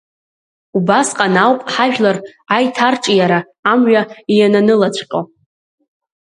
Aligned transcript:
Убасҟан 0.77 1.35
ауп 1.43 1.59
ҳажәлар 1.73 2.17
аиҭарҿиара 2.55 3.39
амҩа 3.71 4.03
иананылаҵәҟьо. 4.37 5.21